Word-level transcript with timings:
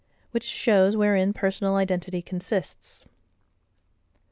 Which 0.31 0.45
shows 0.45 0.95
wherein 0.97 1.31
Personal 1.31 1.75
identity 1.75 2.23
consists. 2.23 3.05